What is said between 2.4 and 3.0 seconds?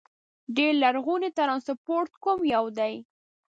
یو دي؟